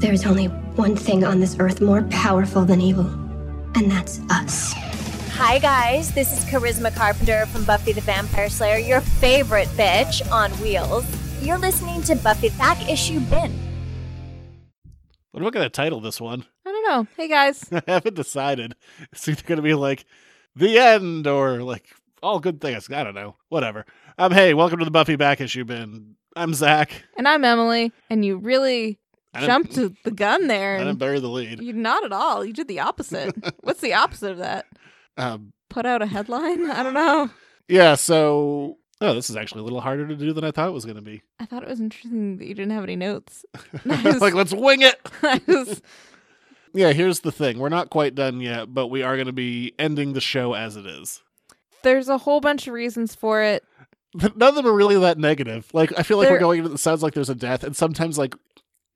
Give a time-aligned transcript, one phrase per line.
[0.00, 0.46] There is only
[0.76, 3.06] one thing on this earth more powerful than evil,
[3.74, 4.72] and that's us.
[5.32, 6.12] Hi, guys.
[6.14, 11.04] This is Charisma Carpenter from Buffy the Vampire Slayer, your favorite bitch on wheels.
[11.42, 13.58] You're listening to Buffy Back Issue Bin.
[15.30, 16.44] What am I going to title this one?
[16.66, 17.06] I don't know.
[17.16, 17.64] Hey guys.
[17.72, 18.74] I haven't decided.
[19.12, 20.04] It's either going to be like
[20.54, 21.86] the end or like
[22.22, 22.90] all good things.
[22.90, 23.36] I don't know.
[23.48, 23.84] Whatever.
[24.18, 26.14] Um, hey, welcome to the Buffy Back Issue Bin.
[26.36, 27.04] I'm Zach.
[27.16, 27.92] And I'm Emily.
[28.10, 28.98] And you really I didn't-
[29.40, 30.76] jumped the gun there.
[30.76, 31.60] I didn't bury the lead.
[31.62, 32.44] you not at all.
[32.44, 33.34] You did the opposite.
[33.60, 34.66] What's the opposite of that?
[35.16, 36.70] Um, Put out a headline?
[36.70, 37.30] I don't know.
[37.68, 37.94] yeah.
[37.96, 40.84] So, oh, this is actually a little harder to do than I thought it was
[40.84, 41.22] going to be.
[41.40, 43.44] I thought it was interesting that you didn't have any notes.
[43.84, 44.20] Nice.
[44.20, 45.00] like, let's wing it.
[45.48, 45.82] Was-
[46.72, 46.92] Yeah.
[46.92, 50.12] Here's the thing: we're not quite done yet, but we are going to be ending
[50.12, 51.22] the show as it is.
[51.82, 53.64] there's a whole bunch of reasons for it.
[54.16, 55.68] But none of them are really that negative.
[55.72, 56.64] Like I feel like we're There- going.
[56.72, 58.34] It sounds like there's a death, and sometimes like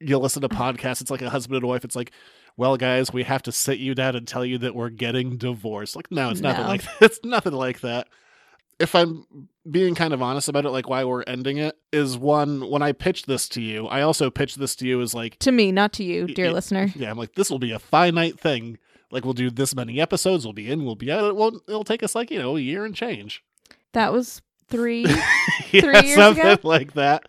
[0.01, 1.01] you listen to podcasts.
[1.01, 1.84] It's like a husband and wife.
[1.84, 2.12] It's like,
[2.57, 5.96] well, guys, we have to sit you down and tell you that we're getting divorced.
[5.96, 6.68] Like, no, it's nothing No.
[6.68, 8.09] like it's nothing like that.
[8.79, 9.26] If I'm
[9.69, 12.69] being kind of honest about it, like why we're ending it is one.
[12.71, 15.51] When I pitched this to you, I also pitched this to you as like, To
[15.51, 16.93] me, not to you, dear Y- listener.
[16.95, 18.79] yeah, I'm like, this will be a finite thing.
[19.10, 20.45] Like we'll do this many episodes.
[20.45, 20.85] We'll be in.
[20.85, 21.24] We'll be out.
[21.24, 21.63] It won't.
[21.66, 23.43] It'll take us like you know a year and change.
[23.95, 25.02] That was three.
[25.73, 26.60] yeah, Three years something ago?
[26.63, 27.26] like that.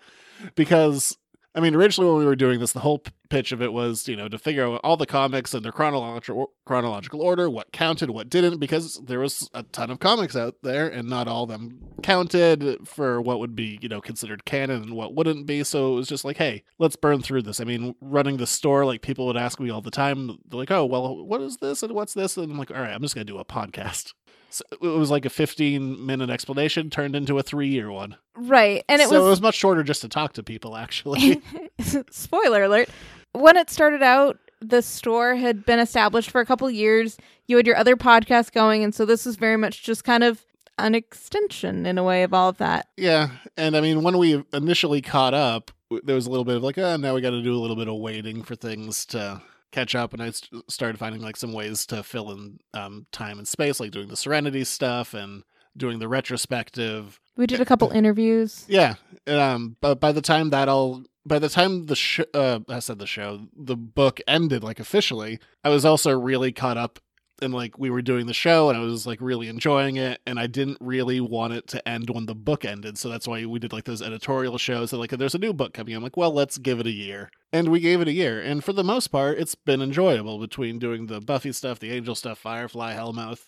[0.56, 1.18] Because
[1.60, 4.16] I mean, originally when we were doing this, the whole pitch of it was, you
[4.16, 8.30] know, to figure out all the comics in their chronological chronological order, what counted, what
[8.30, 11.82] didn't, because there was a ton of comics out there, and not all of them
[12.02, 15.62] counted for what would be, you know, considered canon and what wouldn't be.
[15.66, 17.60] So it was just like, hey, let's burn through this.
[17.60, 20.72] I mean, running the store, like people would ask me all the time, they're like,
[20.72, 22.38] oh, well, what is this and what's this?
[22.38, 24.14] And I'm like, all right, I'm just gonna do a podcast.
[24.50, 28.84] So it was like a 15 minute explanation turned into a three year one right.
[28.90, 31.42] And it so was it was much shorter just to talk to people, actually.
[32.12, 32.90] spoiler alert
[33.34, 37.66] when it started out the store had been established for a couple years you had
[37.66, 40.44] your other podcast going and so this was very much just kind of
[40.78, 44.44] an extension in a way of all of that yeah, and I mean, when we
[44.54, 45.72] initially caught up,
[46.04, 47.76] there was a little bit of like, oh, now we got to do a little
[47.76, 49.42] bit of waiting for things to
[49.72, 53.38] catch up, and I st- started finding like some ways to fill in um, time
[53.38, 55.44] and space, like doing the Serenity stuff and
[55.78, 57.20] doing the retrospective.
[57.38, 58.96] we did a couple interviews Yeah,
[59.28, 61.04] um, but by the time that all.
[61.26, 65.40] By the time the sh- uh, I said the show, the book ended like officially.
[65.64, 66.98] I was also really caught up
[67.42, 70.40] and like we were doing the show and I was like really enjoying it and
[70.40, 72.98] I didn't really want it to end when the book ended.
[72.98, 75.74] So that's why we did like those editorial shows that like there's a new book
[75.74, 75.96] coming.
[75.96, 77.30] I'm like, well, let's give it a year.
[77.52, 78.40] And we gave it a year.
[78.40, 82.14] And for the most part, it's been enjoyable between doing the Buffy stuff, the Angel
[82.14, 83.46] stuff, Firefly, Hellmouth.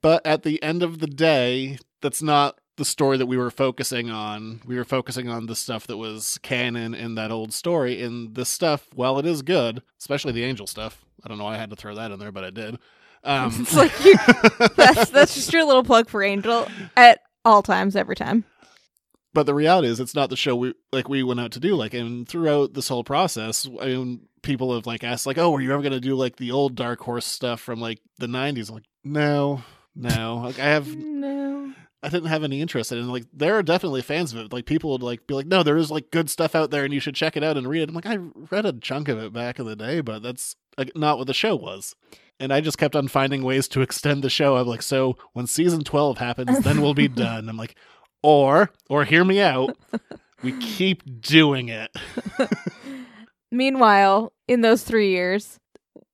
[0.00, 4.10] But at the end of the day, that's not the story that we were focusing
[4.10, 4.62] on.
[4.64, 8.02] We were focusing on the stuff that was canon in that old story.
[8.02, 11.54] And this stuff, while it is good, especially the Angel stuff, I don't know why
[11.54, 12.78] I had to throw that in there, but I did.
[13.24, 14.14] Um, it's like you
[14.76, 18.44] that's that's just your little plug for angel at all times every time
[19.34, 21.74] but the reality is it's not the show we like we went out to do
[21.74, 25.60] like and throughout this whole process i mean people have like asked like oh were
[25.60, 28.68] you ever going to do like the old dark horse stuff from like the 90s
[28.68, 29.62] I'm like no
[29.94, 31.72] no like i have no.
[32.02, 33.02] I didn't have any interest in it.
[33.02, 35.62] And like there are definitely fans of it like people would like be like no
[35.62, 37.82] there is like good stuff out there and you should check it out and read
[37.82, 37.88] it.
[37.88, 38.16] I'm like i
[38.50, 41.34] read a chunk of it back in the day but that's like, not what the
[41.34, 41.94] show was.
[42.40, 44.56] And i just kept on finding ways to extend the show.
[44.56, 47.48] I'm like so when season 12 happens then we'll be done.
[47.48, 47.76] I'm like
[48.22, 49.76] or or hear me out
[50.42, 51.90] we keep doing it.
[53.50, 55.58] Meanwhile in those three years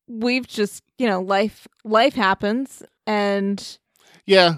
[0.09, 3.79] we've just you know life life happens and
[4.27, 4.55] yeah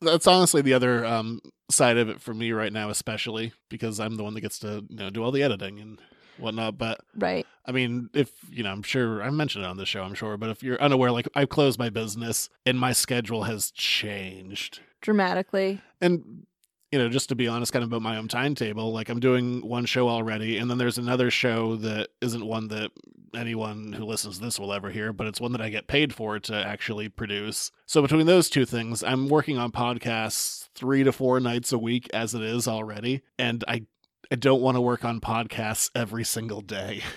[0.00, 1.40] that's honestly the other um
[1.70, 4.84] side of it for me right now especially because i'm the one that gets to
[4.88, 6.00] you know do all the editing and
[6.38, 7.46] whatnot but right.
[7.66, 10.36] I mean, if you know, I'm sure I mentioned it on the show, I'm sure,
[10.36, 14.80] but if you're unaware, like I've closed my business and my schedule has changed.
[15.02, 15.80] dramatically.
[16.00, 16.46] And
[16.92, 19.66] you know, just to be honest, kind of about my own timetable, like I'm doing
[19.66, 22.90] one show already, and then there's another show that isn't one that
[23.34, 26.12] anyone who listens to this will ever hear, but it's one that I get paid
[26.12, 27.70] for to actually produce.
[27.86, 32.08] So between those two things, I'm working on podcasts three to four nights a week
[32.12, 33.86] as it is already, and I
[34.32, 37.02] I don't want to work on podcasts every single day.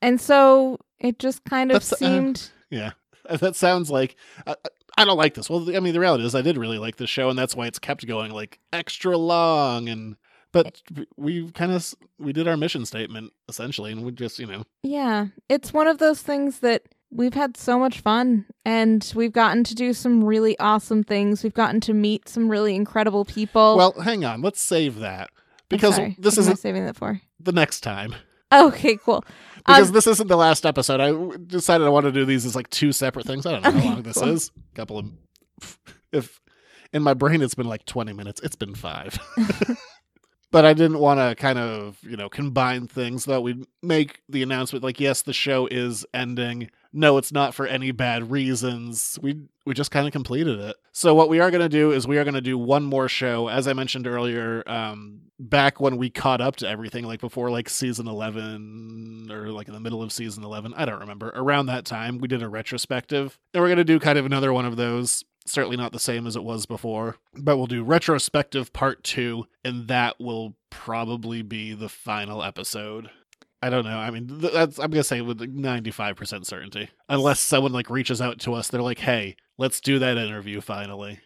[0.00, 2.92] And so it just kind of That's, uh, seemed Yeah,
[3.28, 4.14] that sounds like
[4.46, 4.54] I,
[4.98, 5.48] I don't like this.
[5.48, 7.66] Well, I mean, the reality is, I did really like this show, and that's why
[7.66, 9.88] it's kept going like extra long.
[9.88, 10.16] And
[10.52, 10.82] but
[11.16, 15.26] we kind of we did our mission statement essentially, and we just you know yeah,
[15.48, 19.74] it's one of those things that we've had so much fun and we've gotten to
[19.74, 21.42] do some really awesome things.
[21.42, 23.76] We've gotten to meet some really incredible people.
[23.76, 25.30] well, hang on, let's save that
[25.68, 27.20] because this what am I isn't saving that for.
[27.40, 28.14] the next time.
[28.52, 29.24] Okay, cool.
[29.58, 31.00] because Um, this isn't the last episode.
[31.00, 33.44] I decided I want to do these as like two separate things.
[33.46, 34.28] I don't know Okay, how long this cool.
[34.28, 34.50] is.
[34.74, 35.06] couple of
[36.12, 36.40] if
[36.92, 38.40] in my brain it's been like 20 minutes.
[38.42, 39.18] It's been 5.
[40.50, 44.42] but I didn't want to kind of, you know, combine things that we'd make the
[44.42, 46.70] announcement like yes, the show is ending.
[46.92, 49.18] No, it's not for any bad reasons.
[49.20, 50.76] We we just kind of completed it.
[50.92, 53.08] So what we are going to do is we are going to do one more
[53.08, 57.50] show as I mentioned earlier um back when we caught up to everything like before
[57.50, 61.30] like season 11 or like in the middle of season 11, I don't remember.
[61.34, 63.38] Around that time, we did a retrospective.
[63.54, 66.26] And we're going to do kind of another one of those certainly not the same
[66.26, 71.72] as it was before but we'll do retrospective part two and that will probably be
[71.74, 73.10] the final episode.
[73.62, 73.98] I don't know.
[73.98, 76.90] I mean that's i'm gonna say with 95% certainty.
[77.08, 81.20] Unless someone like reaches out to us they're like hey let's do that interview finally.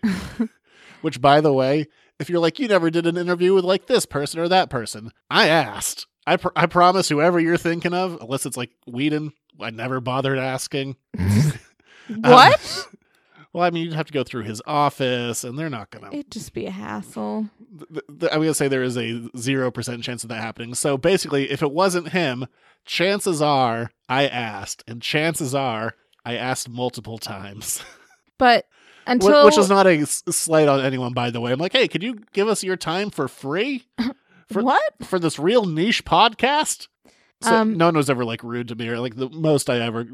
[1.02, 1.88] Which by the way
[2.18, 5.10] if you're like you never did an interview with like this person or that person
[5.30, 6.06] i asked.
[6.24, 10.38] I, pr- I promise whoever you're thinking of unless it's like Whedon, i never bothered
[10.38, 10.96] asking.
[12.08, 12.88] Um, what?
[13.52, 16.08] well, I mean, you'd have to go through his office, and they're not gonna.
[16.12, 17.48] It'd just be a hassle.
[17.92, 20.74] th- th- I'm gonna say there is a zero percent chance of that happening.
[20.74, 22.46] So basically, if it wasn't him,
[22.84, 25.94] chances are I asked, and chances are
[26.24, 27.82] I asked multiple times.
[28.38, 28.66] But
[29.06, 31.52] until Which is not a slight on anyone, by the way.
[31.52, 33.84] I'm like, hey, could you give us your time for free
[34.48, 34.82] for- what?
[35.04, 36.88] for this real niche podcast?
[37.40, 39.78] So Um, no one was ever like rude to me, or like the most I
[39.80, 40.06] ever,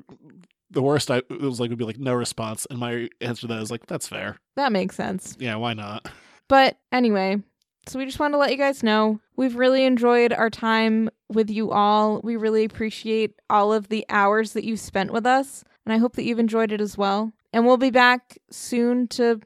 [0.70, 3.46] the worst I it was like would be like no response, and my answer to
[3.48, 4.38] that is like that's fair.
[4.56, 5.36] That makes sense.
[5.38, 6.08] Yeah, why not?
[6.48, 7.42] But anyway,
[7.86, 11.50] so we just wanted to let you guys know we've really enjoyed our time with
[11.50, 12.20] you all.
[12.22, 16.16] We really appreciate all of the hours that you've spent with us, and I hope
[16.16, 17.32] that you've enjoyed it as well.
[17.52, 19.40] And we'll be back soon to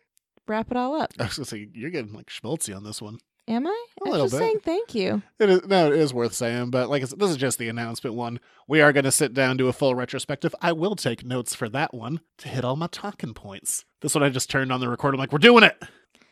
[0.48, 1.12] wrap it all up.
[1.18, 3.18] I was gonna say you're getting like schmaltzy on this one.
[3.48, 3.86] Am I?
[4.06, 4.38] A I'm just bit.
[4.38, 5.22] saying thank you.
[5.40, 8.38] It is no, it is worth saying, but like this is just the announcement one.
[8.68, 10.54] We are going to sit down do a full retrospective.
[10.62, 13.84] I will take notes for that one to hit all my talking points.
[14.00, 15.14] This one I just turned on the record.
[15.14, 15.76] I'm like, we're doing it.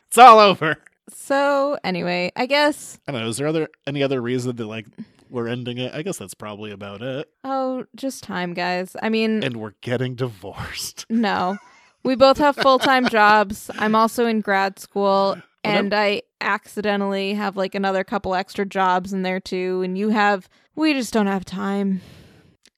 [0.07, 0.77] It's all over.
[1.09, 3.27] So anyway, I guess I don't know.
[3.27, 4.85] Is there other any other reason that like
[5.29, 5.93] we're ending it?
[5.93, 7.29] I guess that's probably about it.
[7.43, 8.95] oh, just time, guys.
[9.01, 11.05] I mean, And we're getting divorced.
[11.09, 11.57] No.
[12.03, 13.69] We both have full time jobs.
[13.77, 19.21] I'm also in grad school and I accidentally have like another couple extra jobs in
[19.21, 19.81] there too.
[19.83, 22.01] And you have, we just don't have time.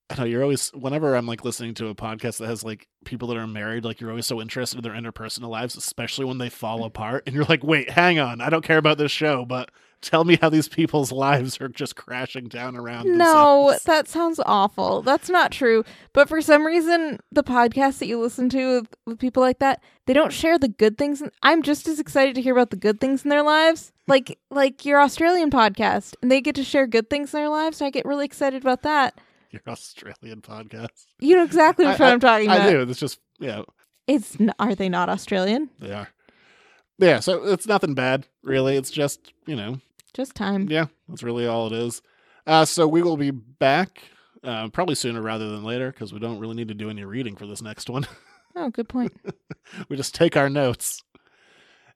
[0.09, 3.27] I know you're always whenever I'm like listening to a podcast that has like people
[3.29, 6.49] that are married, like you're always so interested in their interpersonal lives, especially when they
[6.49, 6.85] fall mm.
[6.87, 7.23] apart.
[7.25, 9.71] And you're like, wait, hang on, I don't care about this show, but
[10.03, 13.05] tell me how these people's lives are just crashing down around.
[13.07, 13.15] No,
[13.69, 15.01] themselves." that sounds awful.
[15.01, 15.83] That's not true.
[16.13, 19.81] But for some reason, the podcasts that you listen to with, with people like that,
[20.05, 21.23] they don't share the good things.
[21.41, 23.91] I'm just as excited to hear about the good things in their lives.
[24.05, 27.81] Like like your Australian podcast, and they get to share good things in their lives.
[27.81, 29.17] I get really excited about that.
[29.49, 31.05] your Australian podcast.
[31.21, 32.61] You know exactly what I- I- I'm talking about.
[32.67, 32.81] I do.
[32.81, 33.61] It's just yeah,
[34.05, 35.69] It's n- are they not Australian?
[35.79, 36.09] they are.
[36.99, 38.75] Yeah, so it's nothing bad, really.
[38.75, 39.79] It's just you know,
[40.13, 40.67] Just time.
[40.69, 42.01] yeah, that's really all it is.
[42.45, 44.01] Uh, so we will be back
[44.43, 47.35] uh, probably sooner rather than later because we don't really need to do any reading
[47.35, 48.05] for this next one.
[48.55, 49.11] Oh, good point.
[49.89, 51.01] we just take our notes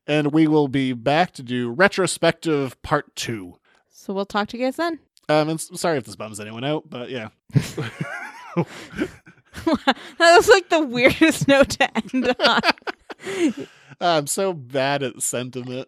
[0.08, 3.60] and we will be back to do retrospective part two
[3.92, 4.98] So we'll talk to you guys then.
[5.30, 7.28] um and sorry if this bums anyone out but yeah
[8.56, 8.66] that
[10.20, 13.68] was like the weirdest note to end on.
[14.02, 15.88] i'm so bad at sentiment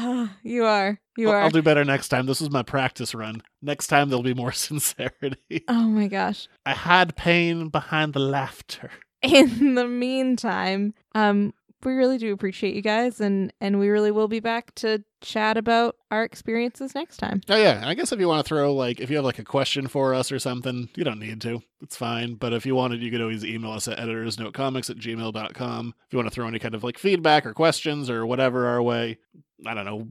[0.00, 1.00] Ah, you are.
[1.16, 1.40] You I'll, are.
[1.42, 4.52] I'll do better next time this was my practice run next time there'll be more
[4.68, 6.46] sincerity oh my gosh.
[6.64, 8.90] i had pain behind the laughter
[9.20, 11.52] In the meantime, um,
[11.84, 15.56] we really do appreciate you guys, and and we really will be back to chat
[15.56, 17.40] about our experiences next time.
[17.48, 19.44] oh yeah i guess if you want to throw like if you have like a
[19.44, 23.02] question for us or something you don't need to it's fine but if you wanted
[23.02, 26.60] you could always email us at editorsnotecomics at gmail.com if you want to throw any
[26.60, 29.18] kind of like feedback or questions or whatever our way
[29.66, 30.08] i don't know.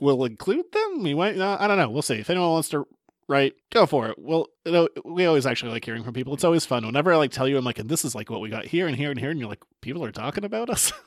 [0.00, 1.02] We'll include them?
[1.02, 1.60] We might not?
[1.60, 1.90] I don't know.
[1.90, 2.14] We'll see.
[2.14, 2.86] If anyone wants to
[3.28, 4.18] write go for it.
[4.18, 6.34] Well you know, we always actually like hearing from people.
[6.34, 6.84] It's always fun.
[6.84, 8.86] Whenever i like tell you i'm like and this is like what we got here
[8.86, 10.92] and here and here and you're like people are talking about us?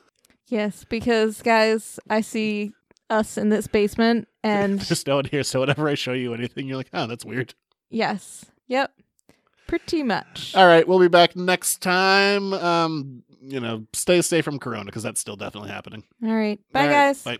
[0.48, 2.72] Yes, because guys, I see
[3.08, 6.66] us in this basement, and there's no one here so whenever i show you anything
[6.68, 7.54] you're like oh that's weird.
[7.90, 8.92] Yes, yep,
[9.66, 10.54] pretty much.
[10.54, 12.52] All right, we'll be back next time.
[12.52, 16.04] Um, you know, stay safe from Corona because that's still definitely happening.
[16.22, 17.22] All right, bye All right, guys.
[17.22, 17.38] Bye.